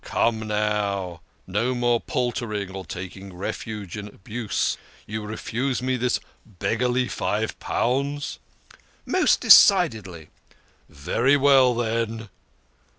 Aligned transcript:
Come, 0.03 0.39
now! 0.47 1.21
No 1.45 1.75
more 1.75 1.99
paltering 2.01 2.71
or 2.71 2.83
taking 2.85 3.35
refuge 3.35 3.95
in 3.95 4.07
abuse. 4.07 4.75
You 5.05 5.23
refuse 5.23 5.79
me 5.79 5.95
this 5.95 6.19
beggarly 6.43 7.07
five 7.07 7.59
pounds? 7.59 8.39
""Most 9.05 9.41
decidedly."" 9.41 10.29
Very 10.89 11.37
well, 11.37 11.75
then 11.75 12.29